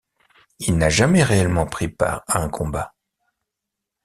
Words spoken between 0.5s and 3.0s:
Il n'a jamais réellement pris part à un combat.